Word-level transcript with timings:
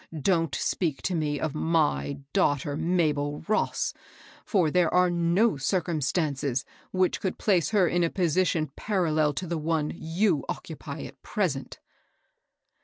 Don't 0.19 0.55
speak 0.55 1.03
to 1.03 1.13
me 1.13 1.39
of 1.39 1.53
my 1.53 2.21
daughter, 2.33 2.75
Mabel 2.75 3.45
Ross 3.47 3.93
I 3.95 3.99
for 4.45 4.71
there 4.71 4.91
are 4.91 5.11
no 5.11 5.57
dreumstanees 5.57 6.65
which 6.89 7.21
could 7.21 7.37
place 7.37 7.69
her 7.69 7.87
in 7.87 8.03
a 8.03 8.09
position 8.09 8.71
parallel 8.75 9.31
to 9.35 9.45
the 9.45 9.59
one 9.59 9.91
yon 9.95 10.41
occupy 10.49 11.03
at 11.03 11.21
present." 11.21 11.77